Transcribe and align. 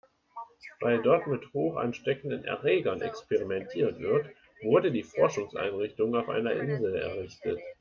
Weil 0.79 0.99
dort 1.03 1.27
mit 1.27 1.53
hochansteckenden 1.53 2.43
Erregern 2.43 3.01
experimentiert 3.03 3.99
wird, 3.99 4.31
wurde 4.63 4.91
die 4.91 5.03
Forschungseinrichtung 5.03 6.15
auf 6.15 6.27
einer 6.27 6.53
Insel 6.53 6.95
errichtet. 6.95 7.59